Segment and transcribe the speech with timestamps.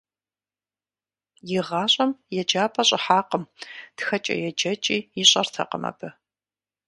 [1.57, 3.43] ИгъащӀэм еджапӏэ щӀыхьакъым,
[3.97, 6.09] тхэкӀэ-еджэкӀи ищӀэртэкъым абы.